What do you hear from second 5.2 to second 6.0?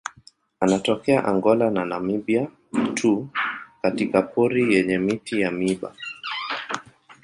ya miiba.